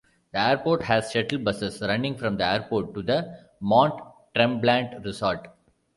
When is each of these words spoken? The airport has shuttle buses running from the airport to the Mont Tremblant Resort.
The 0.31 0.39
airport 0.39 0.81
has 0.85 1.11
shuttle 1.11 1.37
buses 1.37 1.79
running 1.79 2.17
from 2.17 2.35
the 2.35 2.43
airport 2.43 2.95
to 2.95 3.03
the 3.03 3.37
Mont 3.59 4.01
Tremblant 4.33 5.05
Resort. 5.05 5.47